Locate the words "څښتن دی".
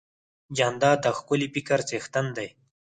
1.89-2.49